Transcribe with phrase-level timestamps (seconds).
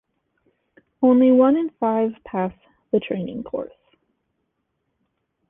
[1.03, 2.51] Only one in five pass
[2.89, 3.71] the training course.